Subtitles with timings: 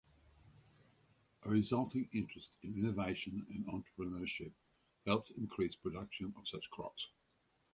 [1.43, 4.51] A resulting interest in innovation and entrepreneurship
[5.05, 7.07] helped increase production of such crops.